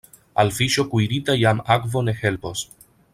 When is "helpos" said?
2.25-2.65